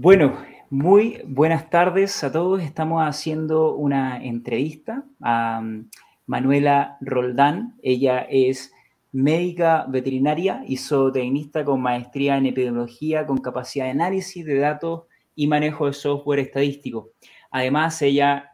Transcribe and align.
Bueno, 0.00 0.38
muy 0.70 1.20
buenas 1.26 1.70
tardes 1.70 2.22
a 2.22 2.30
todos. 2.30 2.62
Estamos 2.62 3.02
haciendo 3.02 3.74
una 3.74 4.24
entrevista 4.24 5.04
a 5.20 5.58
um, 5.60 5.90
Manuela 6.24 6.98
Roldán. 7.00 7.76
Ella 7.82 8.20
es 8.30 8.72
médica 9.10 9.86
veterinaria 9.88 10.62
y 10.68 10.76
zootecnista 10.76 11.64
con 11.64 11.82
maestría 11.82 12.36
en 12.36 12.46
epidemiología, 12.46 13.26
con 13.26 13.38
capacidad 13.38 13.86
de 13.86 13.90
análisis 13.90 14.46
de 14.46 14.60
datos 14.60 15.02
y 15.34 15.48
manejo 15.48 15.86
de 15.86 15.94
software 15.94 16.38
estadístico. 16.38 17.10
Además, 17.50 18.00
ella 18.00 18.52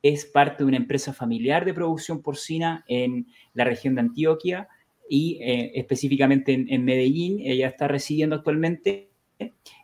es 0.00 0.24
parte 0.24 0.64
de 0.64 0.68
una 0.68 0.78
empresa 0.78 1.12
familiar 1.12 1.66
de 1.66 1.74
producción 1.74 2.22
porcina 2.22 2.82
en 2.88 3.26
la 3.52 3.64
región 3.64 3.94
de 3.94 4.00
Antioquia 4.00 4.68
y 5.06 5.38
eh, 5.42 5.72
específicamente 5.74 6.54
en, 6.54 6.82
Medellín. 6.82 7.40
Ella 7.40 7.68
está 7.68 7.88
residiendo 7.88 8.36
actualmente 8.36 9.09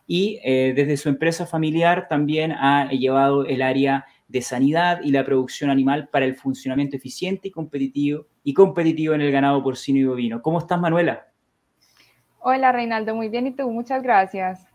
y 0.05 0.39
eh, 0.43 0.73
desde 0.75 0.97
su 0.97 1.09
empresa 1.09 1.45
familiar 1.45 2.07
también 2.07 2.51
ha 2.51 2.89
llevado 2.89 3.45
el 3.45 3.61
área 3.61 4.05
de 4.27 4.41
sanidad 4.41 4.99
y 5.03 5.11
la 5.11 5.25
producción 5.25 5.69
animal 5.69 6.09
para 6.09 6.25
el 6.25 6.35
funcionamiento 6.35 6.97
eficiente 6.97 7.47
y 7.47 7.51
competitivo, 7.51 8.27
y 8.43 8.53
competitivo 8.53 9.13
en 9.13 9.21
el 9.21 9.31
ganado 9.31 9.63
porcino 9.63 9.99
y 9.99 10.05
bovino. 10.05 10.41
¿Cómo 10.41 10.59
estás, 10.59 10.79
Manuela? 10.79 11.27
Hola, 12.39 12.71
Reinaldo, 12.71 13.15
muy 13.15 13.29
bien. 13.29 13.47
¿Y 13.47 13.51
tú? 13.51 13.69
Muchas 13.71 14.03
gracias. 14.03 14.67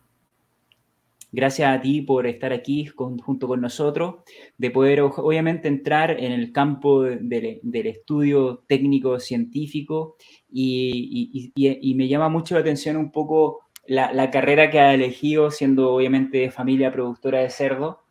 Gracias 1.34 1.74
a 1.74 1.80
ti 1.80 2.02
por 2.02 2.26
estar 2.26 2.52
aquí 2.52 2.84
junto 2.84 3.48
con 3.48 3.62
nosotros, 3.62 4.16
de 4.58 4.70
poder 4.70 5.00
obviamente 5.00 5.66
entrar 5.66 6.10
en 6.10 6.30
el 6.30 6.52
campo 6.52 7.04
del 7.04 7.86
estudio 7.86 8.64
técnico 8.68 9.18
científico 9.18 10.16
y, 10.50 11.94
me 11.96 12.06
llama 12.06 12.28
mucho 12.28 12.54
la 12.54 12.60
atención 12.60 12.98
un 12.98 13.10
poco 13.10 13.61
la, 13.86 14.30
carrera 14.30 14.70
que 14.70 14.80
ha 14.80 14.94
elegido, 14.94 15.50
siendo 15.50 15.92
obviamente 15.92 16.38
de 16.38 16.50
familia 16.50 16.92
productora 16.92 17.40
de 17.40 17.50
cerdo, 17.50 18.02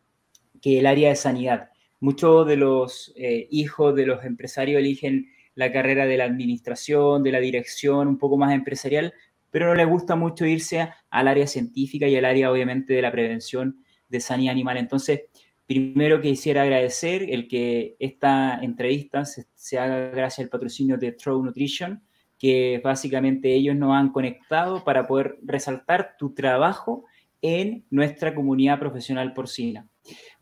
que 0.62 0.80
el 0.80 0.86
área 0.86 1.10
de 1.10 1.16
sanidad. 1.16 1.70
Muchos 2.00 2.48
de 2.48 2.58
los 2.58 3.14
eh, 3.16 3.48
hijos 3.52 3.96
de 3.96 4.06
los 4.06 4.24
empresarios 4.26 4.80
eligen 4.80 5.28
la 5.56 5.72
carrera 5.72 6.06
de 6.06 6.18
la 6.18 6.26
administración, 6.26 7.24
de 7.24 7.32
la 7.32 7.40
dirección, 7.40 8.08
un 8.08 8.18
poco 8.18 8.38
más 8.38 8.54
empresarial, 8.54 9.14
pero 9.50 9.68
no 9.68 9.76
les 9.76 9.88
gusta 9.88 10.16
mucho 10.16 10.46
irse 10.46 10.90
al 11.10 11.28
área 11.28 11.46
científica 11.46 12.08
y 12.08 12.16
al 12.16 12.26
área 12.26 12.52
obviamente 12.52 12.94
de 12.94 13.02
la 13.02 13.12
prevención 13.12 13.84
de 14.08 14.20
sanidad 14.20 14.54
animal. 14.54 14.78
Entonces, 14.78 15.22
primero 15.66 16.22
quisiera 16.22 16.64
agradecer 16.64 17.24
el 17.30 17.48
que 17.48 17.96
esta 18.00 18.60
entrevista 18.62 19.24
se, 19.26 19.80
haga 19.80 20.10
gracias 20.10 20.46
al 20.46 20.50
patrocinio 20.50 20.98
de 20.98 21.14
True 21.14 21.44
Nutrition, 21.44 22.02
que 22.42 22.82
básicamente 22.84 23.54
ellos 23.54 23.76
nos 23.76 23.96
han 23.96 24.12
conectado 24.12 24.84
para 24.84 25.06
poder 25.06 25.38
resaltar 25.44 26.16
tu 26.18 26.34
trabajo 26.34 27.06
en 27.40 27.86
nuestra 27.92 28.34
comunidad 28.34 28.80
profesional 28.80 29.32
porcina. 29.36 29.88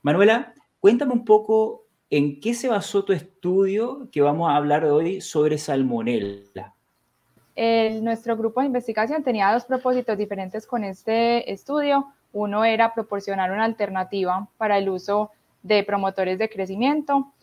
Manuela, 0.02 0.54
cuéntame 0.80 1.12
un 1.12 1.26
poco 1.26 1.88
en 2.10 2.40
qué 2.40 2.54
se 2.54 2.70
basó 2.70 3.04
tu 3.04 3.12
estudio 3.12 4.08
que 4.14 4.22
vamos 4.22 4.50
a 4.50 4.56
hablar 4.56 4.86
hoy 4.86 5.20
sobre 5.20 5.58
salmonella. 5.58 6.74
nuestro 8.02 8.38
grupo 8.38 8.62
de 8.62 8.68
investigación 8.68 9.22
tenía 9.22 9.52
dos 9.52 9.66
propósitos 9.66 10.18
diferentes 10.18 10.66
con 10.66 10.86
este 10.86 11.52
estudio. 11.52 12.06
Uno 12.32 12.64
era 12.64 12.94
proporcionar 12.94 13.52
una 13.52 13.66
alternativa 13.66 14.48
para 14.58 14.78
el 14.78 14.88
uso 14.88 15.32
de 15.64 15.84
promotores 15.84 16.40
de 16.40 16.48
crecimiento 16.48 17.34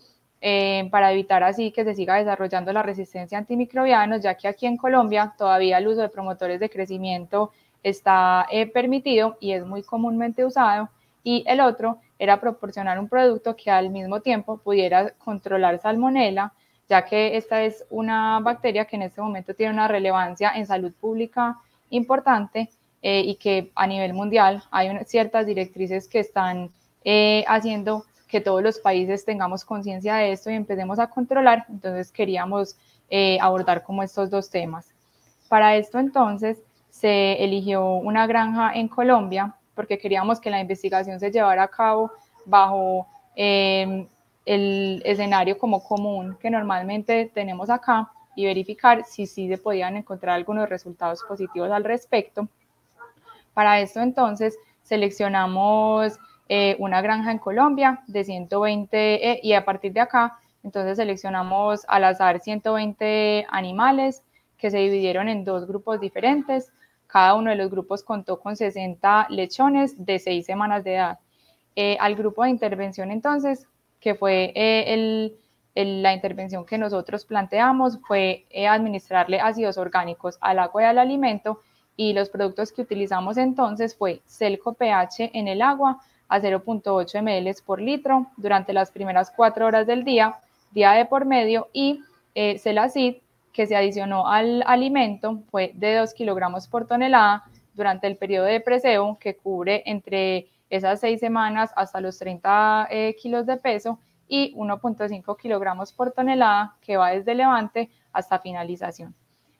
eh, 0.48 0.86
para 0.92 1.10
evitar 1.10 1.42
así 1.42 1.72
que 1.72 1.82
se 1.82 1.96
siga 1.96 2.14
desarrollando 2.14 2.72
la 2.72 2.80
resistencia 2.80 3.36
a 3.36 3.40
antimicrobianos, 3.40 4.22
ya 4.22 4.36
que 4.36 4.46
aquí 4.46 4.64
en 4.66 4.76
Colombia 4.76 5.34
todavía 5.36 5.78
el 5.78 5.88
uso 5.88 6.02
de 6.02 6.08
promotores 6.08 6.60
de 6.60 6.70
crecimiento 6.70 7.50
está 7.82 8.46
eh, 8.52 8.68
permitido 8.68 9.38
y 9.40 9.50
es 9.50 9.66
muy 9.66 9.82
comúnmente 9.82 10.44
usado. 10.44 10.88
Y 11.24 11.42
el 11.48 11.60
otro 11.60 11.98
era 12.16 12.40
proporcionar 12.40 13.00
un 13.00 13.08
producto 13.08 13.56
que 13.56 13.72
al 13.72 13.90
mismo 13.90 14.20
tiempo 14.20 14.58
pudiera 14.58 15.10
controlar 15.14 15.80
salmonela, 15.80 16.52
ya 16.88 17.04
que 17.04 17.36
esta 17.36 17.64
es 17.64 17.84
una 17.90 18.38
bacteria 18.38 18.84
que 18.84 18.94
en 18.94 19.02
este 19.02 19.20
momento 19.20 19.52
tiene 19.52 19.72
una 19.72 19.88
relevancia 19.88 20.52
en 20.54 20.64
salud 20.64 20.92
pública 21.00 21.58
importante 21.90 22.70
eh, 23.02 23.20
y 23.20 23.34
que 23.34 23.72
a 23.74 23.88
nivel 23.88 24.14
mundial 24.14 24.62
hay 24.70 24.96
ciertas 25.06 25.44
directrices 25.44 26.06
que 26.06 26.20
están 26.20 26.70
haciendo 27.48 28.04
que 28.28 28.40
todos 28.40 28.62
los 28.62 28.78
países 28.78 29.24
tengamos 29.24 29.64
conciencia 29.64 30.16
de 30.16 30.32
esto 30.32 30.50
y 30.50 30.54
empecemos 30.54 30.98
a 30.98 31.08
controlar. 31.08 31.64
Entonces 31.68 32.10
queríamos 32.10 32.76
eh, 33.08 33.38
abordar 33.40 33.82
como 33.82 34.02
estos 34.02 34.30
dos 34.30 34.50
temas. 34.50 34.92
Para 35.48 35.76
esto 35.76 35.98
entonces 35.98 36.62
se 36.90 37.44
eligió 37.44 37.84
una 37.94 38.26
granja 38.26 38.72
en 38.74 38.88
Colombia 38.88 39.54
porque 39.74 39.98
queríamos 39.98 40.40
que 40.40 40.50
la 40.50 40.60
investigación 40.60 41.20
se 41.20 41.30
llevara 41.30 41.64
a 41.64 41.68
cabo 41.68 42.10
bajo 42.46 43.06
em, 43.36 44.08
el 44.44 45.02
escenario 45.04 45.58
como 45.58 45.84
común 45.84 46.36
que 46.40 46.50
normalmente 46.50 47.30
tenemos 47.32 47.68
acá 47.68 48.10
y 48.34 48.46
verificar 48.46 49.04
si 49.04 49.26
sí 49.26 49.48
se 49.48 49.58
podían 49.58 49.96
encontrar 49.96 50.34
algunos 50.34 50.68
resultados 50.68 51.22
positivos 51.22 51.70
al 51.70 51.84
respecto. 51.84 52.48
Para 53.54 53.80
esto 53.80 54.00
entonces 54.00 54.58
seleccionamos 54.82 56.18
eh, 56.48 56.76
una 56.78 57.00
granja 57.00 57.32
en 57.32 57.38
Colombia 57.38 58.02
de 58.06 58.24
120 58.24 59.30
eh, 59.30 59.40
y 59.42 59.52
a 59.54 59.64
partir 59.64 59.92
de 59.92 60.00
acá, 60.00 60.38
entonces 60.62 60.96
seleccionamos 60.96 61.84
al 61.88 62.04
azar 62.04 62.40
120 62.40 63.46
animales 63.50 64.22
que 64.56 64.70
se 64.70 64.78
dividieron 64.78 65.28
en 65.28 65.44
dos 65.44 65.66
grupos 65.66 66.00
diferentes. 66.00 66.72
Cada 67.06 67.34
uno 67.34 67.50
de 67.50 67.56
los 67.56 67.70
grupos 67.70 68.02
contó 68.02 68.40
con 68.40 68.56
60 68.56 69.26
lechones 69.30 70.04
de 70.04 70.18
6 70.18 70.46
semanas 70.46 70.84
de 70.84 70.94
edad. 70.94 71.18
Eh, 71.74 71.96
al 72.00 72.14
grupo 72.14 72.44
de 72.44 72.50
intervención 72.50 73.10
entonces, 73.10 73.66
que 74.00 74.14
fue 74.14 74.52
la 75.74 76.14
intervención 76.14 76.64
que 76.64 76.78
nosotros 76.78 77.24
planteamos, 77.26 77.98
fue 78.06 78.46
administrarle 78.68 79.40
ácidos 79.40 79.78
orgánicos 79.78 80.38
al 80.40 80.58
agua 80.58 80.82
y 80.82 80.84
al 80.86 80.98
alimento 80.98 81.60
y 81.96 82.12
los 82.12 82.28
productos 82.28 82.72
que 82.72 82.82
utilizamos 82.82 83.36
entonces 83.36 83.96
fue 83.96 84.20
Celco 84.26 84.74
pH 84.74 85.30
en 85.32 85.48
el 85.48 85.62
agua, 85.62 86.00
a 86.28 86.40
0.8 86.40 87.22
ml 87.22 87.62
por 87.64 87.80
litro 87.80 88.26
durante 88.36 88.72
las 88.72 88.90
primeras 88.90 89.30
cuatro 89.30 89.66
horas 89.66 89.86
del 89.86 90.04
día, 90.04 90.36
día 90.72 90.92
de 90.92 91.04
por 91.06 91.24
medio, 91.24 91.68
y 91.72 92.00
eh, 92.34 92.58
Celacid, 92.58 93.16
que 93.52 93.66
se 93.66 93.76
adicionó 93.76 94.28
al 94.28 94.62
alimento, 94.66 95.42
fue 95.50 95.72
de 95.74 95.96
2 95.96 96.12
kilogramos 96.14 96.68
por 96.68 96.86
tonelada 96.86 97.44
durante 97.74 98.06
el 98.06 98.16
periodo 98.16 98.46
de 98.46 98.60
preseo, 98.60 99.18
que 99.18 99.36
cubre 99.36 99.82
entre 99.86 100.48
esas 100.68 101.00
seis 101.00 101.20
semanas 101.20 101.70
hasta 101.76 102.00
los 102.00 102.18
30 102.18 102.88
eh, 102.90 103.16
kilos 103.20 103.46
de 103.46 103.56
peso, 103.56 103.98
y 104.28 104.54
1.5 104.54 105.36
kilogramos 105.36 105.92
por 105.92 106.12
tonelada, 106.12 106.74
que 106.80 106.96
va 106.96 107.10
desde 107.10 107.34
levante 107.34 107.90
hasta 108.12 108.40
finalización. 108.40 109.14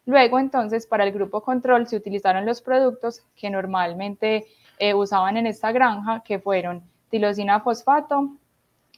Luego, 0.07 0.39
entonces, 0.39 0.87
para 0.87 1.05
el 1.05 1.13
grupo 1.13 1.43
control 1.43 1.87
se 1.87 1.97
utilizaron 1.97 2.47
los 2.47 2.63
productos 2.63 3.23
que 3.37 3.51
normalmente 3.51 4.47
eh, 4.79 4.95
usaban 4.95 5.37
en 5.37 5.47
esta 5.47 5.73
granja, 5.73 6.23
que 6.25 6.39
fueron 6.39 6.83
tilosina 7.11 7.61
fosfato 7.61 8.31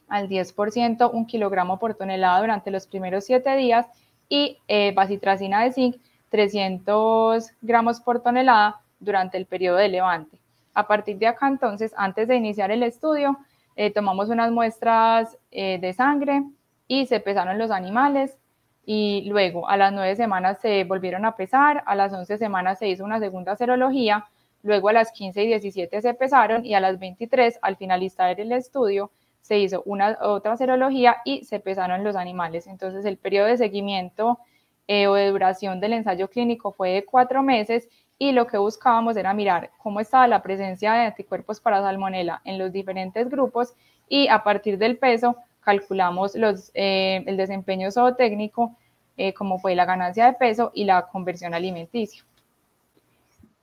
al 0.08 0.28
10%, 0.28 1.10
un 1.12 1.26
kilogramo 1.26 1.78
por 1.78 1.94
tonelada 1.94 2.40
durante 2.40 2.70
los 2.70 2.86
primeros 2.86 3.24
siete 3.24 3.56
días, 3.56 3.86
y 4.28 4.58
eh, 4.68 4.94
de 4.94 5.72
zinc, 5.72 5.96
300 6.30 7.50
gramos 7.62 8.00
por 8.00 8.22
tonelada 8.22 8.80
durante 9.00 9.38
el 9.38 9.46
periodo 9.46 9.76
de 9.76 9.88
levante. 9.88 10.38
A 10.74 10.86
partir 10.86 11.18
de 11.18 11.26
acá, 11.26 11.48
entonces, 11.48 11.92
antes 11.96 12.28
de 12.28 12.36
iniciar 12.36 12.70
el 12.70 12.82
estudio, 12.82 13.38
eh, 13.76 13.92
tomamos 13.92 14.28
unas 14.28 14.50
muestras 14.50 15.38
de 15.50 15.92
sangre 15.96 16.42
y 16.88 17.06
se 17.06 17.20
pesaron 17.20 17.58
los 17.58 17.70
animales 17.70 18.36
y 18.84 19.28
luego 19.28 19.68
a 19.68 19.76
las 19.76 19.92
nueve 19.92 20.16
semanas 20.16 20.58
se 20.62 20.84
volvieron 20.84 21.26
a 21.26 21.36
pesar, 21.36 21.84
a 21.86 21.94
las 21.94 22.12
once 22.12 22.38
semanas 22.38 22.78
se 22.78 22.88
hizo 22.88 23.04
una 23.04 23.20
segunda 23.20 23.54
serología 23.54 24.26
Luego 24.62 24.88
a 24.88 24.92
las 24.92 25.12
15 25.12 25.44
y 25.44 25.46
17 25.46 26.00
se 26.00 26.14
pesaron 26.14 26.64
y 26.64 26.74
a 26.74 26.80
las 26.80 26.98
23, 26.98 27.58
al 27.62 27.76
finalizar 27.76 28.38
el 28.40 28.52
estudio, 28.52 29.10
se 29.40 29.58
hizo 29.58 29.82
una 29.86 30.18
otra 30.20 30.56
serología 30.56 31.18
y 31.24 31.44
se 31.44 31.60
pesaron 31.60 32.04
los 32.04 32.16
animales. 32.16 32.66
Entonces 32.66 33.04
el 33.04 33.16
periodo 33.16 33.46
de 33.46 33.56
seguimiento 33.56 34.38
eh, 34.86 35.06
o 35.06 35.14
de 35.14 35.28
duración 35.28 35.80
del 35.80 35.94
ensayo 35.94 36.28
clínico 36.28 36.72
fue 36.72 36.90
de 36.90 37.04
cuatro 37.04 37.42
meses 37.42 37.88
y 38.18 38.32
lo 38.32 38.46
que 38.46 38.58
buscábamos 38.58 39.16
era 39.16 39.32
mirar 39.32 39.70
cómo 39.78 40.00
estaba 40.00 40.26
la 40.26 40.42
presencia 40.42 40.92
de 40.92 41.06
anticuerpos 41.06 41.60
para 41.60 41.80
salmonela 41.80 42.42
en 42.44 42.58
los 42.58 42.72
diferentes 42.72 43.28
grupos 43.30 43.74
y 44.08 44.28
a 44.28 44.42
partir 44.42 44.76
del 44.76 44.98
peso 44.98 45.36
calculamos 45.60 46.34
eh, 46.74 47.22
el 47.26 47.36
desempeño 47.36 47.90
zootécnico, 47.90 48.74
eh, 49.16 49.34
como 49.34 49.58
fue 49.58 49.74
la 49.74 49.84
ganancia 49.84 50.26
de 50.26 50.32
peso 50.32 50.72
y 50.74 50.84
la 50.84 51.06
conversión 51.08 51.54
alimenticia. 51.54 52.24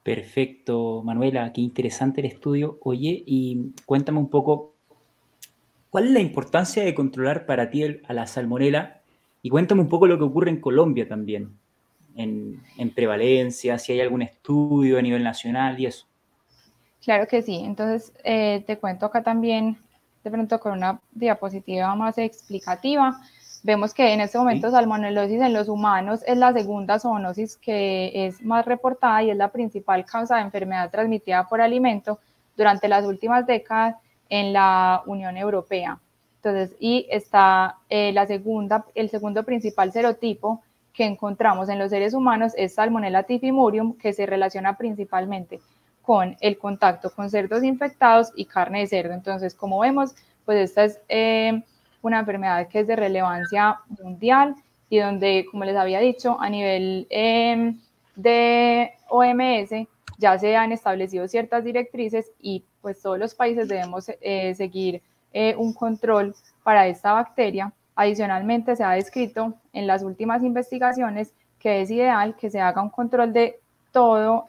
Perfecto, 0.05 1.01
Manuela, 1.03 1.51
qué 1.51 1.61
interesante 1.61 2.21
el 2.21 2.27
estudio. 2.27 2.77
Oye, 2.83 3.23
y 3.25 3.73
cuéntame 3.87 4.19
un 4.19 4.29
poco, 4.29 4.75
¿cuál 5.89 6.05
es 6.05 6.11
la 6.11 6.19
importancia 6.19 6.83
de 6.83 6.93
controlar 6.93 7.47
para 7.47 7.71
ti 7.71 7.83
a 8.07 8.13
la 8.13 8.27
salmonela? 8.27 9.01
Y 9.41 9.49
cuéntame 9.49 9.81
un 9.81 9.89
poco 9.89 10.05
lo 10.05 10.19
que 10.19 10.23
ocurre 10.23 10.51
en 10.51 10.61
Colombia 10.61 11.07
también, 11.07 11.57
en, 12.15 12.61
prevalencia, 12.93 13.79
si 13.79 13.93
hay 13.93 14.01
algún 14.01 14.21
estudio 14.21 14.99
a 14.99 15.01
nivel 15.01 15.23
nacional 15.23 15.79
y 15.79 15.87
eso. 15.87 16.05
Claro 17.03 17.25
que 17.27 17.41
sí. 17.41 17.61
Entonces, 17.63 18.13
eh, 18.23 18.63
te 18.67 18.77
cuento 18.77 19.07
acá 19.07 19.23
también, 19.23 19.75
de 20.23 20.29
pronto 20.29 20.59
con 20.59 20.73
una 20.73 21.01
diapositiva 21.13 21.95
más 21.95 22.19
explicativa. 22.19 23.19
Vemos 23.65 23.95
que 23.95 24.13
en 24.13 24.21
este 24.21 24.37
momento 24.37 24.69
salmonelosis 24.69 25.41
en 25.41 25.51
los 25.51 25.69
humanos 25.69 26.21
es 26.27 26.37
la 26.37 26.53
segunda 26.53 26.99
zoonosis 26.99 27.57
que 27.57 28.11
es 28.13 28.43
más 28.43 28.63
reportada 28.63 29.23
y 29.23 29.31
es 29.31 29.37
la 29.37 29.51
principal 29.51 30.05
causa 30.05 30.35
de 30.35 30.43
enfermedad 30.43 30.91
transmitida 30.91 31.47
por 31.47 31.59
alimento 31.61 32.19
durante 32.55 32.87
las 32.87 33.05
últimas 33.05 33.47
décadas 33.47 33.95
en 34.29 34.53
la 34.53 35.01
Unión 35.07 35.35
Europea. 35.35 35.99
Entonces, 36.35 36.77
y 36.79 37.07
está 37.09 37.77
eh, 37.89 38.11
la 38.13 38.27
segunda, 38.27 38.85
el 38.93 39.09
segundo 39.09 39.41
principal 39.41 39.91
serotipo 39.91 40.61
que 40.93 41.05
encontramos 41.05 41.67
en 41.67 41.79
los 41.79 41.89
seres 41.89 42.13
humanos 42.13 42.53
es 42.55 42.75
Salmonella 42.75 43.23
typhimurium, 43.23 43.97
que 43.97 44.13
se 44.13 44.27
relaciona 44.27 44.77
principalmente 44.77 45.59
con 46.03 46.37
el 46.39 46.59
contacto 46.59 47.09
con 47.09 47.31
cerdos 47.31 47.63
infectados 47.63 48.31
y 48.35 48.45
carne 48.45 48.81
de 48.81 48.87
cerdo. 48.87 49.15
Entonces, 49.15 49.55
como 49.55 49.79
vemos, 49.79 50.13
pues 50.45 50.69
esta 50.69 50.83
es 50.83 50.99
eh, 51.09 51.63
una 52.07 52.19
enfermedad 52.19 52.67
que 52.67 52.81
es 52.81 52.87
de 52.87 52.95
relevancia 52.95 53.79
mundial 54.01 54.55
y 54.89 54.99
donde, 54.99 55.45
como 55.49 55.65
les 55.65 55.75
había 55.75 55.99
dicho, 55.99 56.39
a 56.39 56.49
nivel 56.49 57.07
eh, 57.09 57.75
de 58.15 58.93
OMS 59.09 59.87
ya 60.17 60.37
se 60.39 60.55
han 60.55 60.71
establecido 60.71 61.27
ciertas 61.27 61.63
directrices 61.63 62.31
y 62.39 62.63
pues 62.81 63.01
todos 63.01 63.19
los 63.19 63.35
países 63.35 63.67
debemos 63.67 64.05
seguir 64.05 65.01
eh, 65.33 65.55
un 65.57 65.73
control 65.73 66.35
para 66.63 66.87
esta 66.87 67.13
bacteria. 67.13 67.73
Adicionalmente, 67.95 68.75
se 68.75 68.83
ha 68.83 68.91
descrito 68.91 69.55
en 69.73 69.87
las 69.87 70.03
últimas 70.03 70.43
investigaciones 70.43 71.33
que 71.59 71.81
es 71.81 71.89
ideal 71.89 72.35
que 72.35 72.49
se 72.49 72.61
haga 72.61 72.81
un 72.81 72.89
control 72.89 73.33
de 73.33 73.59
todo 73.91 74.45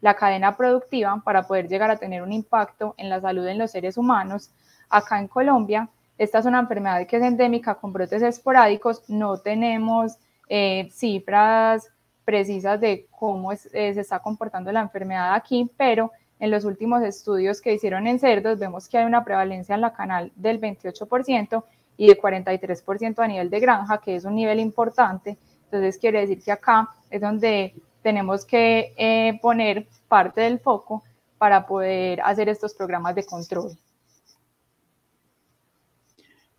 la 0.00 0.14
cadena 0.14 0.56
productiva 0.56 1.20
para 1.24 1.42
poder 1.46 1.68
llegar 1.68 1.90
a 1.90 1.96
tener 1.96 2.22
un 2.22 2.32
impacto 2.32 2.94
en 2.96 3.08
la 3.08 3.20
salud 3.20 3.46
en 3.46 3.58
los 3.58 3.70
seres 3.70 3.98
humanos. 3.98 4.50
Acá 4.88 5.18
en 5.18 5.28
Colombia, 5.28 5.88
esta 6.18 6.38
es 6.38 6.46
una 6.46 6.60
enfermedad 6.60 7.06
que 7.06 7.16
es 7.16 7.22
endémica 7.22 7.74
con 7.74 7.92
brotes 7.92 8.22
esporádicos. 8.22 9.02
No 9.08 9.38
tenemos 9.38 10.16
eh, 10.48 10.88
cifras 10.92 11.90
precisas 12.24 12.80
de 12.80 13.06
cómo 13.10 13.52
eh, 13.52 13.58
se 13.70 14.00
está 14.00 14.18
comportando 14.18 14.72
la 14.72 14.80
enfermedad 14.80 15.34
aquí, 15.34 15.70
pero 15.76 16.10
en 16.40 16.50
los 16.50 16.64
últimos 16.64 17.02
estudios 17.02 17.60
que 17.60 17.74
hicieron 17.74 18.06
en 18.06 18.18
cerdos, 18.18 18.58
vemos 18.58 18.88
que 18.88 18.98
hay 18.98 19.04
una 19.04 19.24
prevalencia 19.24 19.74
en 19.74 19.80
la 19.80 19.92
canal 19.92 20.32
del 20.34 20.60
28% 20.60 21.64
y 21.96 22.08
de 22.08 22.20
43% 22.20 23.18
a 23.20 23.28
nivel 23.28 23.48
de 23.48 23.60
granja, 23.60 23.98
que 23.98 24.16
es 24.16 24.24
un 24.24 24.34
nivel 24.34 24.60
importante. 24.60 25.38
Entonces, 25.64 25.98
quiere 25.98 26.20
decir 26.20 26.42
que 26.42 26.52
acá 26.52 26.90
es 27.10 27.20
donde 27.20 27.74
tenemos 28.02 28.44
que 28.44 28.92
eh, 28.96 29.38
poner 29.40 29.86
parte 30.08 30.42
del 30.42 30.58
foco 30.58 31.02
para 31.38 31.66
poder 31.66 32.20
hacer 32.22 32.48
estos 32.48 32.74
programas 32.74 33.14
de 33.14 33.24
control. 33.24 33.76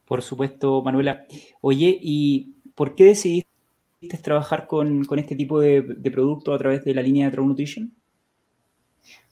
Por 0.07 0.21
supuesto, 0.21 0.81
Manuela. 0.81 1.25
Oye, 1.59 1.98
¿y 2.01 2.56
por 2.75 2.95
qué 2.95 3.06
decidiste 3.06 3.50
trabajar 4.24 4.65
con, 4.65 5.06
este 5.18 5.36
tipo 5.36 5.59
de, 5.59 5.81
producto 6.12 6.54
a 6.54 6.57
través 6.57 6.86
de 6.86 6.94
la 6.94 7.01
línea 7.01 7.25
de 7.25 7.33
True 7.33 7.45
Nutrition? 7.45 7.94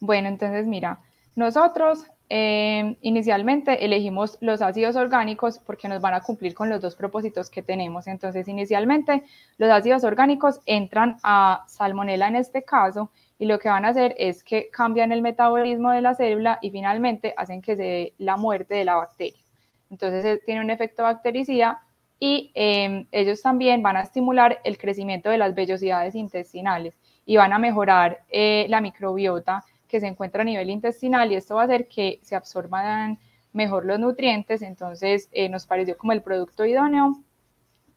Bueno, 0.02 0.28
entonces 0.28 0.68
mira, 0.68 1.00
nosotros 1.36 2.06
eh, 2.30 2.98
inicialmente 3.02 3.86
elegimos 3.86 4.38
los 4.42 4.62
ácidos 4.62 4.98
orgánicos 4.98 5.60
porque 5.60 5.88
nos 5.88 6.02
van 6.02 6.14
a 6.14 6.22
cumplir 6.22 6.54
con 6.54 6.70
los 6.70 6.82
dos 6.82 6.96
propósitos 6.96 7.50
que 7.50 7.62
tenemos. 7.62 8.08
Entonces, 8.08 8.48
inicialmente 8.50 9.24
los 9.58 9.70
ácidos 9.70 10.04
orgánicos 10.04 10.60
entran 10.66 11.18
a 11.24 11.64
salmonela 11.68 12.28
en 12.28 12.36
este 12.36 12.64
caso 12.64 13.12
y 13.40 13.46
lo 13.46 13.60
que 13.60 13.70
van 13.70 13.86
a 13.86 13.90
hacer 13.90 14.14
es 14.18 14.44
que 14.44 14.70
cambian 14.72 15.14
el 15.14 15.22
metabolismo 15.22 15.92
de 15.92 16.02
la 16.02 16.16
célula 16.16 16.60
y 16.62 16.72
finalmente 16.72 17.34
hacen 17.38 17.62
que 17.62 17.78
se 17.78 17.84
dé 17.84 18.14
la 18.18 18.36
muerte 18.36 18.76
de 18.76 18.86
la 18.86 18.96
bacteria. 18.96 19.45
Entonces, 19.90 20.26
eh, 20.26 20.42
tiene 20.46 20.62
un 20.62 20.70
efecto 20.70 21.04
bactericida 21.04 21.82
y 22.20 22.52
eh, 22.56 23.06
ellos 23.12 23.42
también 23.42 23.84
van 23.84 23.98
a 23.98 24.02
estimular 24.02 24.60
el 24.64 24.78
crecimiento 24.78 25.30
de 25.30 25.38
las 25.38 25.54
vellosidades 25.54 26.16
intestinales 26.16 26.96
y 27.26 27.38
van 27.38 27.54
a 27.54 27.60
mejorar 27.60 28.22
la 28.32 28.82
microbiota 28.82 29.64
que 29.88 30.00
se 30.00 30.08
encuentra 30.08 30.42
a 30.42 30.46
nivel 30.46 30.70
intestinal 30.70 31.32
y 31.32 31.36
esto 31.36 31.56
va 31.56 31.62
a 31.62 31.66
hacer 31.66 31.88
que 31.88 32.20
se 32.22 32.36
absorban 32.36 33.20
mejor 33.56 33.86
los 33.86 34.00
nutrientes, 34.00 34.62
entonces 34.62 35.30
eh, 35.32 35.48
nos 35.50 35.66
pareció 35.66 35.98
como 35.98 36.12
el 36.12 36.22
producto 36.22 36.66
idóneo 36.66 37.18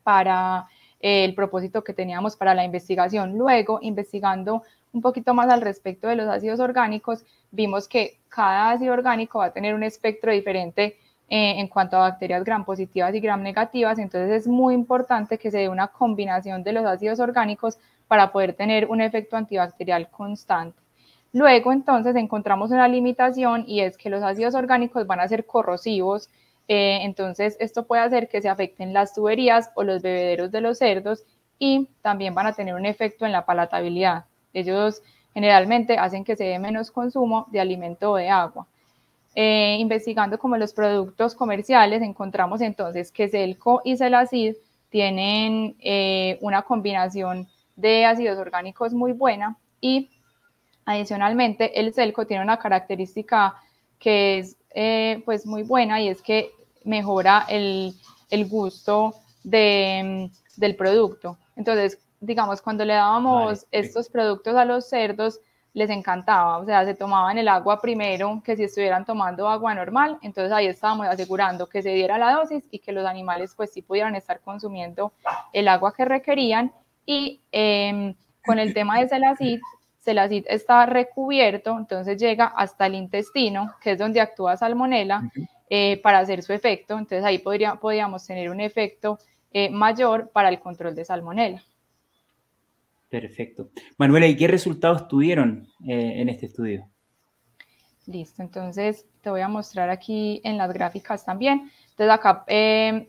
para 0.04 0.68
eh, 1.00 1.24
el 1.24 1.34
propósito 1.34 1.82
que 1.82 1.92
teníamos 1.92 2.36
para 2.36 2.54
la 2.54 2.64
investigación. 2.64 3.36
Luego, 3.36 3.80
investigando 3.82 4.62
un 4.92 5.02
poquito 5.02 5.34
más 5.34 5.50
al 5.50 5.60
respecto 5.60 6.06
de 6.08 6.16
los 6.16 6.28
ácidos 6.28 6.60
orgánicos, 6.60 7.24
vimos 7.50 7.88
que 7.88 8.20
cada 8.28 8.70
ácido 8.70 8.92
orgánico 8.92 9.40
va 9.40 9.46
a 9.46 9.52
tener 9.52 9.74
un 9.74 9.82
espectro 9.82 10.32
diferente 10.32 10.96
eh, 11.30 11.60
en 11.60 11.68
cuanto 11.68 11.96
a 11.96 12.00
bacterias 12.00 12.44
gram 12.44 12.64
positivas 12.64 13.14
y 13.14 13.20
gram 13.20 13.42
negativas, 13.42 13.98
entonces 13.98 14.30
es 14.30 14.48
muy 14.48 14.74
importante 14.74 15.38
que 15.38 15.50
se 15.50 15.58
dé 15.58 15.68
una 15.68 15.88
combinación 15.88 16.62
de 16.62 16.72
los 16.72 16.84
ácidos 16.86 17.20
orgánicos 17.20 17.78
para 18.06 18.32
poder 18.32 18.54
tener 18.54 18.86
un 18.86 19.00
efecto 19.00 19.36
antibacterial 19.36 20.08
constante. 20.10 20.80
Luego, 21.32 21.72
entonces, 21.72 22.16
encontramos 22.16 22.70
una 22.70 22.88
limitación 22.88 23.64
y 23.66 23.80
es 23.80 23.98
que 23.98 24.08
los 24.08 24.22
ácidos 24.22 24.54
orgánicos 24.54 25.06
van 25.06 25.20
a 25.20 25.28
ser 25.28 25.44
corrosivos. 25.44 26.30
Eh, 26.68 27.00
entonces, 27.02 27.56
esto 27.60 27.86
puede 27.86 28.02
hacer 28.02 28.28
que 28.28 28.40
se 28.40 28.48
afecten 28.48 28.94
las 28.94 29.14
tuberías 29.14 29.70
o 29.74 29.84
los 29.84 30.00
bebederos 30.02 30.50
de 30.50 30.60
los 30.62 30.78
cerdos 30.78 31.24
y 31.58 31.88
también 32.02 32.34
van 32.34 32.46
a 32.46 32.54
tener 32.54 32.74
un 32.74 32.86
efecto 32.86 33.26
en 33.26 33.32
la 33.32 33.44
palatabilidad. 33.44 34.24
Ellos 34.54 35.02
generalmente 35.34 35.98
hacen 35.98 36.24
que 36.24 36.36
se 36.36 36.44
dé 36.44 36.58
menos 36.58 36.90
consumo 36.90 37.46
de 37.50 37.60
alimento 37.60 38.12
o 38.12 38.16
de 38.16 38.30
agua. 38.30 38.66
Eh, 39.34 39.76
investigando 39.78 40.38
como 40.38 40.56
los 40.56 40.72
productos 40.72 41.34
comerciales, 41.34 42.02
encontramos 42.02 42.60
entonces 42.60 43.12
que 43.12 43.28
Celco 43.28 43.82
y 43.84 43.96
Celacid 43.96 44.56
tienen 44.88 45.76
eh, 45.80 46.38
una 46.40 46.62
combinación 46.62 47.46
de 47.76 48.04
ácidos 48.04 48.38
orgánicos 48.38 48.92
muy 48.92 49.12
buena 49.12 49.56
y 49.80 50.10
Adicionalmente, 50.88 51.78
el 51.78 51.92
Celco 51.92 52.26
tiene 52.26 52.42
una 52.42 52.58
característica 52.58 53.56
que 53.98 54.38
es 54.38 54.56
eh, 54.70 55.22
pues 55.26 55.44
muy 55.44 55.62
buena 55.62 56.00
y 56.00 56.08
es 56.08 56.22
que 56.22 56.50
mejora 56.82 57.44
el, 57.50 57.94
gusto 58.48 59.14
de, 59.44 60.30
del 60.56 60.76
producto. 60.76 61.36
Entonces, 61.56 61.98
digamos, 62.20 62.62
cuando 62.62 62.86
le 62.86 62.94
dábamos 62.94 63.66
estos 63.70 64.08
productos 64.08 64.56
a 64.56 64.64
los 64.64 64.88
cerdos, 64.88 65.40
les 65.74 65.90
encantaba, 65.90 66.58
o 66.58 66.64
sea, 66.64 66.84
se 66.84 66.94
tomaban 66.94 67.38
el 67.38 67.48
agua 67.48 67.80
primero 67.80 68.42
que 68.44 68.56
si 68.56 68.64
estuvieran 68.64 69.04
tomando 69.04 69.48
agua 69.48 69.74
normal, 69.74 70.18
entonces 70.22 70.52
ahí 70.52 70.66
estábamos 70.66 71.06
asegurando 71.06 71.68
que 71.68 71.82
se 71.82 71.90
diera 71.90 72.18
la 72.18 72.32
dosis 72.32 72.64
y 72.70 72.78
que 72.78 72.92
los 72.92 73.06
animales 73.06 73.54
pues 73.54 73.72
sí 73.72 73.82
pudieran 73.82 74.16
estar 74.16 74.40
consumiendo 74.40 75.12
el 75.52 75.68
agua 75.68 75.92
que 75.92 76.04
requerían 76.04 76.72
y 77.06 77.40
em, 77.52 78.14
con 78.44 78.58
el 78.58 78.74
tema 78.74 78.98
de 78.98 79.08
Celacid 79.08 79.60
Celacid 80.08 80.46
está 80.48 80.86
recubierto, 80.86 81.76
entonces 81.76 82.18
llega 82.18 82.46
hasta 82.46 82.86
el 82.86 82.94
intestino, 82.94 83.74
que 83.82 83.92
es 83.92 83.98
donde 83.98 84.22
actúa 84.22 84.56
salmonela, 84.56 85.30
eh, 85.68 86.00
para 86.02 86.20
hacer 86.20 86.42
su 86.42 86.54
efecto. 86.54 86.94
Entonces 86.94 87.24
ahí 87.24 87.38
podría, 87.38 87.74
podríamos 87.74 88.26
tener 88.26 88.50
un 88.50 88.60
efecto 88.60 89.18
eh, 89.52 89.68
mayor 89.68 90.30
para 90.30 90.48
el 90.48 90.60
control 90.60 90.94
de 90.94 91.04
salmonela. 91.04 91.62
Perfecto. 93.08 93.70
Manuela, 93.96 94.26
¿y 94.26 94.36
qué 94.36 94.48
resultados 94.48 95.08
tuvieron 95.08 95.66
eh, 95.86 96.14
en 96.16 96.28
este 96.28 96.46
estudio? 96.46 96.88
Listo, 98.06 98.42
entonces 98.42 99.06
te 99.20 99.30
voy 99.30 99.40
a 99.40 99.48
mostrar 99.48 99.90
aquí 99.90 100.40
en 100.44 100.56
las 100.56 100.72
gráficas 100.72 101.24
también. 101.24 101.70
Entonces 101.90 102.10
acá 102.10 102.44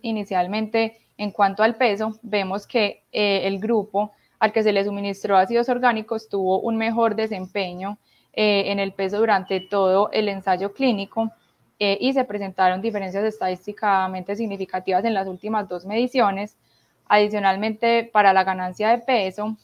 inicialmente 0.02 0.98
en 1.18 1.32
cuanto 1.32 1.64
al 1.64 1.76
peso, 1.76 2.18
vemos 2.22 2.66
que 2.66 3.04
el 3.12 3.60
grupo 3.60 4.12
al 4.40 4.54
que 4.54 4.64
se 4.64 4.72
le 4.72 4.84
suministró 4.84 5.38
ácidos 5.38 5.70
orgánicos 5.70 6.30
tuvo 6.30 6.62
un 6.62 6.78
mejor 6.78 7.16
desempeño 7.16 7.98
eh, 8.34 8.72
en 8.72 8.80
el 8.80 8.94
peso 8.94 9.20
durante 9.20 9.60
todo 9.60 10.10
el 10.12 10.30
ensayo 10.30 10.74
clínico 10.74 11.32
eh, 11.78 11.98
y 12.00 12.14
se 12.14 12.24
presentaron 12.24 12.82
diferencias 12.82 13.24
estadísticamente 13.26 14.36
significativas 14.36 15.04
en 15.04 15.14
las 15.14 15.28
últimas 15.28 15.68
dos 15.68 15.86
mediciones. 15.86 16.58
Adicionalmente, 17.08 18.10
para 18.12 18.34
la 18.34 18.44
ganancia 18.44 18.90
de 18.90 19.00
peso, 19.00 19.58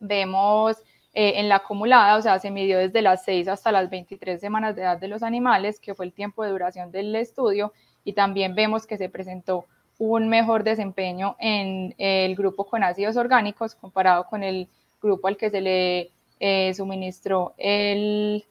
vemos 0.00 0.76
eh, 1.18 1.40
en 1.40 1.48
la 1.48 1.56
acumulada, 1.56 2.18
o 2.18 2.20
sea, 2.20 2.38
se 2.38 2.50
midió 2.50 2.76
desde 2.76 3.00
las 3.00 3.24
6 3.24 3.48
hasta 3.48 3.72
las 3.72 3.88
23 3.88 4.38
semanas 4.38 4.76
de 4.76 4.82
edad 4.82 4.98
de 4.98 5.08
los 5.08 5.22
animales, 5.22 5.80
que 5.80 5.94
fue 5.94 6.04
el 6.04 6.12
tiempo 6.12 6.44
de 6.44 6.50
duración 6.50 6.92
del 6.92 7.16
estudio, 7.16 7.72
y 8.04 8.12
también 8.12 8.54
vemos 8.54 8.86
que 8.86 8.98
se 8.98 9.08
presentó 9.08 9.64
un 9.96 10.28
mejor 10.28 10.62
desempeño 10.62 11.34
en 11.38 11.94
el 11.96 12.36
grupo 12.36 12.66
con 12.66 12.84
ácidos 12.84 13.16
orgánicos 13.16 13.74
comparado 13.74 14.26
con 14.26 14.42
el 14.42 14.68
grupo 15.00 15.28
al 15.28 15.38
que 15.38 15.48
se 15.48 15.62
le 15.62 16.10
eh, 16.38 16.74
suministró 16.74 17.54
eh, 17.56 18.42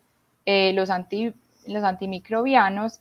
los, 0.73 0.89
anti, 0.89 1.35
los 1.67 1.83
antimicrobianos. 1.83 2.99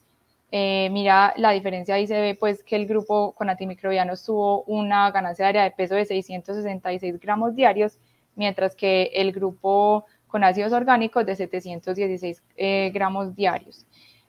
Mira, 0.52 1.32
la 1.38 1.52
diferencia 1.52 1.94
ahí 1.94 2.06
se 2.06 2.20
ve 2.20 2.34
pues 2.34 2.62
que 2.62 2.76
el 2.76 2.86
grupo 2.86 3.32
con 3.32 3.48
antimicrobianos 3.48 4.22
tuvo 4.24 4.62
una 4.64 5.10
ganancia 5.10 5.48
área 5.48 5.62
de 5.62 5.70
peso 5.70 5.94
de 5.94 6.04
666 6.04 7.18
gramos 7.18 7.56
diarios, 7.56 7.98
mientras 8.36 8.74
que 8.74 9.10
el 9.14 9.32
grupo 9.32 10.06
con 10.26 10.44
ácidos 10.44 10.72
orgánicos 10.72 11.24
de 11.26 11.36
716 11.36 12.42
eh, 12.56 12.90
gramos 12.92 13.34
diarios. 13.34 13.86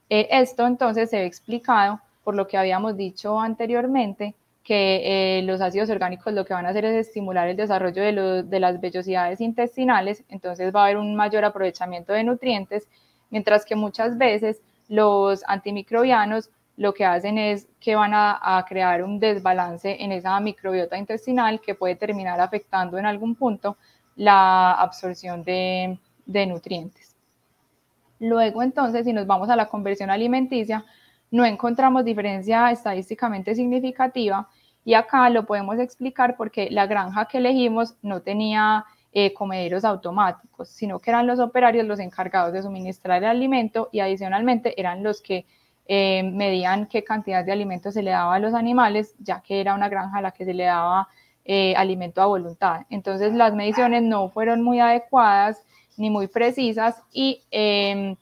Eh, 0.08 0.28
esto 0.30 0.66
entonces 0.66 1.10
se 1.10 1.18
ve 1.18 1.26
explicado 1.26 2.00
por 2.22 2.34
lo 2.34 2.46
que 2.46 2.56
habíamos 2.56 2.96
dicho 2.96 3.40
anteriormente, 3.40 4.34
que 4.62 5.42
los 5.44 5.60
ácidos 5.60 5.88
orgánicos 5.90 6.32
lo 6.32 6.44
que 6.44 6.52
van 6.52 6.66
a 6.66 6.70
hacer 6.70 6.84
es 6.86 7.06
estimular 7.06 7.46
el 7.46 7.56
desarrollo 7.56 8.02
de, 8.02 8.42
de 8.42 8.60
las 8.60 8.80
vellosidades 8.80 9.40
intestinales, 9.40 10.24
entonces 10.28 10.74
va 10.74 10.80
a 10.80 10.84
haber 10.86 10.96
un 10.96 11.14
mayor 11.14 11.44
aprovechamiento 11.44 12.12
de 12.12 12.24
nutrientes, 12.24 12.88
mientras 13.30 13.64
que 13.64 13.76
muchas 13.76 14.18
veces 14.18 14.60
los 14.88 15.44
antimicrobianos 15.46 16.50
lo 16.76 16.92
que 16.92 17.04
hacen 17.04 17.38
es 17.38 17.68
que 17.80 17.96
van 17.96 18.12
a, 18.14 18.64
crear 18.68 19.02
un 19.02 19.18
desbalance 19.18 19.96
en 20.02 20.12
esa 20.12 20.38
microbiota 20.40 20.98
intestinal 20.98 21.60
que 21.60 21.74
puede 21.74 21.96
terminar 21.96 22.40
afectando 22.40 22.98
en 22.98 23.06
algún 23.06 23.34
punto 23.34 23.78
la 24.16 24.72
absorción 24.72 25.44
de, 25.44 25.98
nutrientes. 26.26 27.14
Luego, 28.18 28.62
entonces, 28.62 29.04
si 29.04 29.12
nos 29.12 29.26
vamos 29.26 29.50
a 29.50 29.56
la 29.56 29.68
conversión 29.68 30.10
alimenticia, 30.10 30.84
no 31.30 31.44
encontramos 31.44 32.04
diferencia 32.04 32.70
estadísticamente 32.70 33.54
significativa 33.54 34.48
y 34.84 34.94
acá 34.94 35.28
lo 35.28 35.44
podemos 35.44 35.78
explicar 35.78 36.36
porque 36.36 36.70
la 36.70 36.86
granja 36.86 37.26
que 37.26 37.38
elegimos 37.38 37.96
no 38.02 38.22
tenía 38.22 38.84
eh, 39.12 39.34
comederos 39.34 39.84
automáticos, 39.84 40.68
sino 40.68 40.98
que 40.98 41.10
eran 41.10 41.26
los 41.26 41.40
operarios 41.40 41.86
los 41.86 42.00
encargados 42.00 42.52
de 42.52 42.62
suministrar 42.62 43.22
el 43.22 43.28
alimento 43.28 43.88
y 43.92 44.00
adicionalmente 44.00 44.78
eran 44.80 45.02
los 45.02 45.20
que 45.20 45.46
eh, 45.88 46.22
medían 46.22 46.86
qué 46.86 47.04
cantidad 47.04 47.44
de 47.44 47.52
alimento 47.52 47.90
se 47.90 48.02
le 48.02 48.10
daba 48.10 48.34
a 48.34 48.38
los 48.38 48.54
animales, 48.54 49.14
ya 49.18 49.40
que 49.40 49.60
era 49.60 49.74
una 49.74 49.88
granja 49.88 50.18
a 50.18 50.22
la 50.22 50.32
que 50.32 50.44
se 50.44 50.54
le 50.54 50.64
daba 50.64 51.08
eh, 51.48 51.74
alimento 51.76 52.20
a 52.20 52.26
voluntad. 52.26 52.86
Entonces 52.90 53.32
las 53.32 53.54
mediciones 53.54 54.02
no 54.02 54.28
fueron 54.30 54.62
muy 54.62 54.80
adecuadas 54.80 55.62
ni 55.96 56.10
muy 56.10 56.26
precisas 56.26 57.00
y 57.12 57.44
em, 57.52 58.16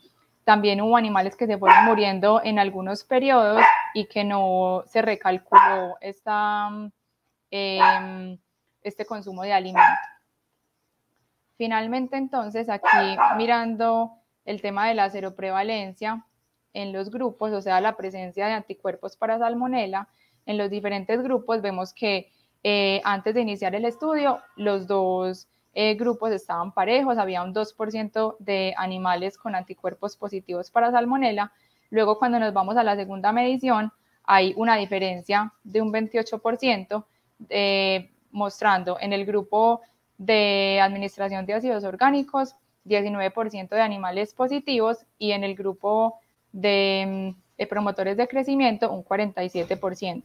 también 0.45 0.83
hubo 0.83 0.97
animales 0.97 1.35
que 1.35 1.47
se 1.47 1.57
fueron 1.57 1.87
muriendo 1.87 2.43
en 2.45 2.59
algunos 2.59 3.02
periodos 3.02 3.62
y 3.95 4.07
que 4.07 4.25
no 4.25 4.85
se 4.87 5.00
recalculó 5.00 5.97
esta, 6.02 6.69
em, 7.50 8.38
este 8.83 9.07
consumo 9.07 9.43
de 9.43 9.54
alimento. 9.54 9.88
Finalmente, 11.57 12.16
entonces, 12.19 12.69
aquí 12.69 13.16
mirando 13.38 14.12
el 14.45 14.61
tema 14.61 14.88
de 14.88 14.95
la 14.95 15.09
seroprevalencia, 15.09 16.26
en 16.75 16.93
los 16.93 17.11
grupos, 17.11 17.52
o 17.52 17.62
sea, 17.62 17.81
la 17.81 17.97
presencia 17.97 18.47
de 18.47 18.52
anticuerpos 18.52 19.16
para 19.16 19.38
salmonela, 19.38 20.09
en 20.45 20.59
los 20.59 20.69
diferentes 20.69 21.23
grupos 21.23 21.62
vemos 21.62 21.95
que 21.95 22.33
eh, 22.64 23.00
antes 23.04 23.35
de 23.35 23.42
iniciar 23.42 23.75
el 23.75 23.85
estudio, 23.85 24.40
los 24.56 24.87
dos 24.87 25.47
eh, 25.75 25.94
grupos 25.94 26.33
estaban 26.33 26.73
parejos, 26.73 27.18
había 27.18 27.42
un 27.42 27.54
2% 27.54 28.37
de 28.40 28.75
animales 28.76 29.38
con 29.38 29.54
anticuerpos 29.54 30.16
positivos 30.16 30.71
para 30.71 30.90
salmonela. 30.90 31.52
Luego, 31.90 32.18
cuando 32.18 32.40
nos 32.40 32.52
vamos 32.52 32.76
a 32.76 32.83
la 32.83 32.97
segunda 32.97 33.30
medición, 33.30 33.92
hay 34.25 34.54
una 34.56 34.76
diferencia 34.76 35.52
de 35.62 35.83
un 35.83 35.92
28%, 35.92 37.04
eh, 37.50 38.11
mostrando 38.33 38.99
en 38.99 39.12
el 39.12 39.25
grupo 39.25 39.83
de 40.18 40.80
administración 40.80 41.47
de 41.47 41.54
ácidos 41.54 41.85
orgánicos 41.85 42.56
19% 42.85 43.68
de 43.68 43.80
animales 43.80 44.35
positivos 44.35 44.99
y 45.18 45.33
en 45.33 45.44
el 45.44 45.54
grupo 45.54 46.18
de, 46.52 47.35
promotores 47.68 48.16
de 48.16 48.28
crecimiento 48.28 48.90
un 48.92 49.04
47%. 49.04 50.23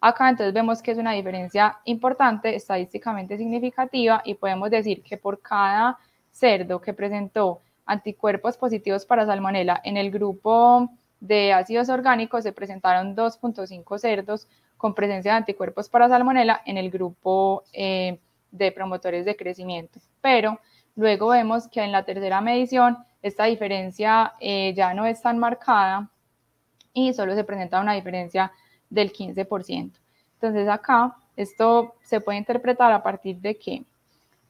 Acá 0.00 0.28
entonces 0.28 0.54
vemos 0.54 0.80
que 0.80 0.92
es 0.92 0.98
una 0.98 1.12
diferencia 1.12 1.78
importante, 1.84 2.54
estadísticamente 2.54 3.36
significativa 3.36 4.22
y 4.24 4.34
podemos 4.34 4.70
decir 4.70 5.02
que 5.02 5.16
por 5.16 5.40
cada 5.40 5.98
cerdo 6.30 6.80
que 6.80 6.94
presentó 6.94 7.60
anticuerpos 7.84 8.56
positivos 8.56 9.04
para 9.04 9.26
salmonela 9.26 9.80
en 9.82 9.96
el 9.96 10.10
grupo 10.10 10.88
de 11.20 11.52
ácidos 11.52 11.88
orgánicos 11.88 12.44
se 12.44 12.52
presentaron 12.52 13.16
2.5 13.16 13.98
cerdos 13.98 14.46
con 14.76 14.94
presencia 14.94 15.32
de 15.32 15.38
anticuerpos 15.38 15.88
para 15.88 16.08
salmonela 16.08 16.62
en 16.64 16.78
el 16.78 16.90
grupo 16.90 17.64
eh, 17.72 18.20
de 18.52 18.70
promotores 18.70 19.24
de 19.24 19.36
crecimiento. 19.36 19.98
Pero 20.20 20.60
luego 20.94 21.28
vemos 21.28 21.66
que 21.66 21.82
en 21.82 21.90
la 21.90 22.04
tercera 22.04 22.40
medición 22.40 22.98
esta 23.20 23.46
diferencia 23.46 24.34
eh, 24.38 24.72
ya 24.76 24.94
no 24.94 25.06
es 25.06 25.20
tan 25.20 25.38
marcada 25.38 26.08
y 26.92 27.12
solo 27.14 27.34
se 27.34 27.42
presenta 27.42 27.80
una 27.80 27.94
diferencia 27.94 28.52
del 28.90 29.12
15%. 29.12 29.92
Entonces 30.34 30.68
acá 30.68 31.16
esto 31.36 31.94
se 32.02 32.20
puede 32.20 32.38
interpretar 32.38 32.92
a 32.92 33.02
partir 33.02 33.36
de 33.36 33.58
que 33.58 33.84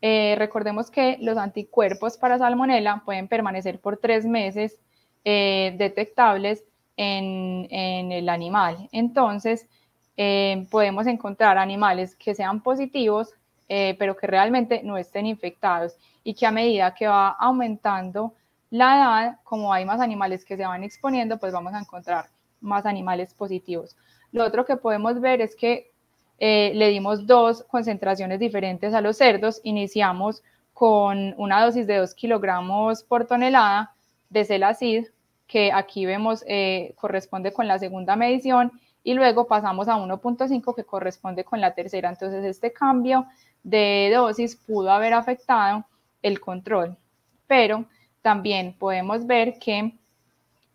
eh, 0.01 0.35
recordemos 0.39 0.91
que 0.91 1.19
los 1.21 1.37
anticuerpos 1.37 2.17
para 2.17 2.39
salmonela 2.39 3.03
pueden 3.05 3.29
permanecer 3.29 3.81
por 3.81 3.97
tres 3.97 4.25
meses 4.25 4.79
eh, 5.25 5.75
detectables 5.77 6.65
en, 6.97 7.67
en, 7.71 8.13
el 8.13 8.29
animal. 8.29 8.89
Entonces, 8.93 9.67
podemos 10.71 11.07
encontrar 11.07 11.59
animales 11.59 12.17
que 12.17 12.35
sean 12.35 12.61
positivos, 12.61 13.35
pero 13.69 14.17
que 14.17 14.27
realmente 14.27 14.83
no 14.83 14.97
estén 14.97 15.27
infectados 15.27 15.97
y 16.25 16.35
que 16.35 16.45
a 16.45 16.51
medida 16.51 16.93
que 16.93 17.07
va 17.07 17.29
aumentando 17.29 18.35
la 18.71 18.97
edad, 18.97 19.41
como 19.45 19.73
hay 19.73 19.85
más 19.85 20.01
animales 20.01 20.45
que 20.45 20.57
se 20.57 20.67
van 20.67 20.85
exponiendo, 20.85 21.39
pues 21.39 21.53
vamos 21.53 21.73
a 21.73 21.81
encontrar 21.81 22.27
más 22.61 22.85
animales 22.85 23.33
positivos. 23.33 23.97
Lo 24.33 24.45
otro 24.45 24.65
que 24.65 24.77
podemos 24.77 25.21
ver 25.21 25.41
es 25.41 25.57
que 25.57 25.91
eh, 26.39 26.73
le 26.75 26.89
dimos 26.89 27.27
dos 27.27 27.65
concentraciones 27.65 28.39
diferentes 28.39 28.95
a 28.95 29.01
los 29.01 29.17
cerdos. 29.17 29.61
Iniciamos 29.65 30.43
con 30.73 31.35
una 31.39 31.65
dosis 31.65 31.87
de 31.87 31.97
2 31.97 32.15
kilogramos 32.15 33.03
por 33.03 33.27
tonelada 33.27 33.95
de 34.31 34.45
celacid, 34.45 35.07
que 35.49 35.73
aquí 35.73 36.07
vemos 36.07 36.45
eh, 36.47 36.95
corresponde 36.97 37.53
con 37.53 37.67
la 37.67 37.79
segunda 37.79 38.15
medición, 38.15 38.71
y 39.03 39.15
luego 39.15 39.47
pasamos 39.47 39.89
a 39.89 39.97
1.5 39.97 40.75
que 40.75 40.85
corresponde 40.85 41.43
con 41.43 41.61
la 41.61 41.75
tercera. 41.75 42.09
Entonces 42.09 42.45
este 42.45 42.73
cambio 42.73 43.27
de 43.65 44.13
dosis 44.15 44.55
pudo 44.55 44.91
haber 44.91 45.15
afectado 45.15 45.85
el 46.23 46.41
control, 46.41 46.97
pero 47.47 47.87
también 48.23 48.75
podemos 48.79 49.27
ver 49.27 49.59
que 49.59 49.98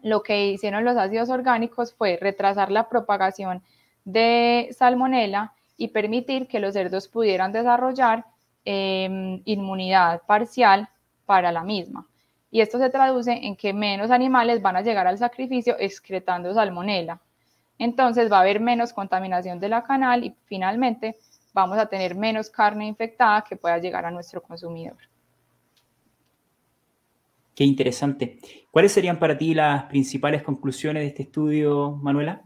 lo 0.04 0.22
que 0.22 0.48
hicieron 0.48 0.84
los 0.86 0.98
ácidos 0.98 1.30
orgánicos 1.30 1.94
fue 1.94 2.18
retrasar 2.22 2.72
la 2.72 2.90
propagación 2.90 3.64
de 4.06 4.70
salmonela 4.78 5.54
y 5.78 5.88
permitir 5.88 6.48
que 6.48 6.60
los 6.60 6.74
cerdos 6.74 7.08
pudieran 7.08 7.52
desarrollar 7.52 8.26
em, 8.66 9.42
inmunidad 9.46 10.22
parcial 10.28 10.90
para 11.26 11.52
la 11.52 11.64
misma. 11.64 12.06
Y 12.52 12.62
esto 12.62 12.78
se 12.78 12.90
traduce 12.90 13.32
en 13.32 13.56
que 13.56 13.74
menos 13.74 14.12
animales 14.12 14.62
van 14.62 14.76
a 14.76 14.82
llegar 14.82 15.08
al 15.08 15.18
sacrificio 15.18 15.76
excretando 15.80 16.54
salmonela. 16.54 17.20
Entonces 17.80 18.32
va 18.32 18.38
a 18.38 18.42
haber 18.42 18.60
menos 18.60 18.94
contaminación 18.94 19.60
de 19.60 19.70
la 19.70 19.84
canal 19.84 20.24
y 20.24 20.36
finalmente 20.46 21.16
vamos 21.54 21.78
a 21.78 21.86
tener 21.86 22.14
menos 22.14 22.50
carne 22.50 22.86
infectada 22.86 23.42
que 23.42 23.56
pueda 23.56 23.78
llegar 23.78 24.06
a 24.06 24.12
nuestro 24.12 24.42
consumidor. 24.42 24.98
Qué 27.56 27.64
interesante. 27.64 28.40
¿Cuáles 28.72 28.92
serían 28.92 29.20
para 29.20 29.38
ti 29.38 29.54
las 29.54 29.84
principales 29.84 30.42
conclusiones 30.42 31.04
de 31.04 31.08
este 31.08 31.24
estudio, 31.24 31.92
Manuela? 32.02 32.42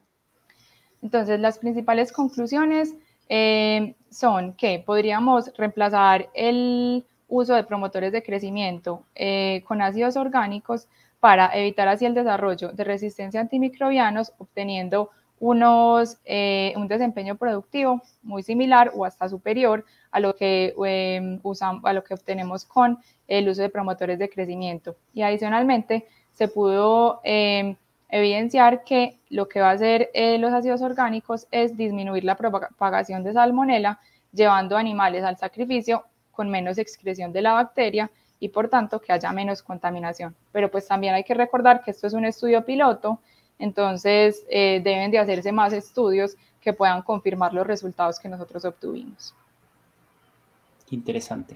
Entonces, 1.02 1.40
las 1.40 1.60
principales 1.60 2.12
conclusiones 2.12 2.96
eh, 3.30 3.96
son 4.10 4.54
que 4.54 4.84
podríamos 4.86 5.52
reemplazar 5.58 6.30
el 6.34 7.06
uso 7.28 7.56
de 7.56 7.64
promotores 7.64 8.12
de 8.12 8.24
crecimiento 8.24 9.04
eh, 9.16 9.64
con 9.68 9.82
ácidos 9.82 10.16
orgánicos 10.18 10.88
para 11.20 11.50
evitar 11.58 11.88
así 11.88 12.06
el 12.06 12.14
desarrollo 12.14 12.72
de 12.72 12.84
resistencia 12.84 13.40
a 13.40 13.44
antimicrobianos, 13.44 14.34
obteniendo 14.38 15.10
unos, 15.40 16.18
eh, 16.26 16.74
un 16.76 16.88
desempeño 16.88 17.36
productivo 17.36 18.02
muy 18.24 18.44
similar 18.44 18.92
o 18.96 19.06
hasta 19.06 19.30
superior 19.30 19.86
a 20.12 20.20
lo 20.20 20.36
que, 20.36 20.74
usamos, 21.44 21.84
a 21.86 21.94
lo 21.94 22.04
que 22.04 22.14
obtenemos 22.14 22.66
con 22.66 23.00
el 23.28 23.50
uso 23.50 23.62
de 23.62 23.70
promotores 23.70 24.18
de 24.20 24.30
crecimiento. 24.30 24.96
Y 25.14 25.22
adicionalmente 25.22 26.08
se 26.32 26.48
pudo 26.48 27.22
em, 27.24 27.76
evidenciar 28.10 28.84
que 28.84 29.18
lo 29.30 29.48
que 29.48 29.60
va 29.60 29.70
a 29.70 29.74
hacer 29.74 30.10
eh, 30.14 30.38
los 30.38 30.54
ácidos 30.54 30.82
orgánicos 30.82 31.48
es 31.52 31.76
disminuir 31.76 32.24
la 32.24 32.36
propagación 32.36 33.24
de 33.24 33.34
salmonela, 33.34 34.00
llevando 34.32 34.78
animales 34.78 35.24
al 35.24 35.38
sacrificio 35.38 36.04
con 36.32 36.50
menos 36.50 36.78
excreción 36.78 37.34
de 37.34 37.42
la 37.42 37.54
bacteria 37.54 38.10
y 38.40 38.50
por 38.50 38.70
tanto 38.70 39.00
que 39.00 39.12
haya 39.12 39.32
menos 39.32 39.64
contaminación. 39.64 40.36
Pero 40.52 40.70
pues 40.70 40.88
también 40.88 41.16
hay 41.16 41.24
que 41.24 41.34
recordar 41.34 41.84
que 41.84 41.92
esto 41.92 42.08
es 42.08 42.14
un 42.14 42.26
estudio 42.26 42.64
piloto, 42.64 43.20
entonces 43.60 44.46
eh, 44.50 44.82
deben 44.84 45.12
de 45.12 45.20
hacerse 45.20 45.52
más 45.52 45.74
estudios 45.74 46.36
que 46.62 46.74
puedan 46.74 47.02
confirmar 47.02 47.54
los 47.54 47.66
resultados 47.66 48.20
que 48.20 48.30
nosotros 48.30 48.66
obtuvimos. 48.66 49.34
Interesante. 50.90 51.56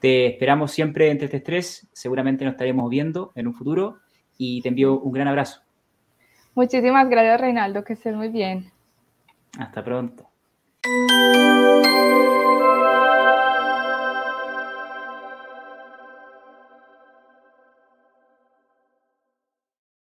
Te 0.00 0.26
esperamos 0.26 0.72
siempre 0.72 1.10
entre 1.10 1.26
este 1.26 1.38
estrés. 1.38 1.86
Seguramente 1.92 2.44
nos 2.44 2.52
estaremos 2.52 2.90
viendo 2.90 3.32
en 3.34 3.46
un 3.46 3.54
futuro 3.54 3.98
y 4.36 4.60
te 4.62 4.68
envío 4.68 4.98
un 5.00 5.12
gran 5.12 5.28
abrazo. 5.28 5.60
Muchísimas 6.54 7.08
gracias, 7.08 7.40
Reinaldo. 7.40 7.84
Que 7.84 7.94
estés 7.94 8.14
muy 8.14 8.28
bien. 8.28 8.70
Hasta 9.58 9.82
pronto. 9.82 10.28